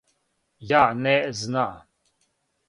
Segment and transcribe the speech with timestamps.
[0.71, 1.13] Ја не
[1.43, 1.67] зна.